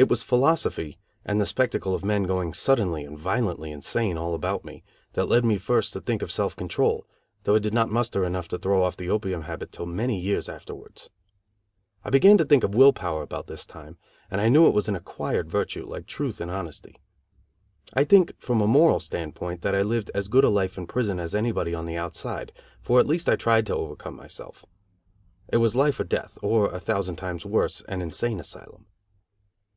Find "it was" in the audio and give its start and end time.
0.00-0.22, 14.68-14.86, 25.48-25.74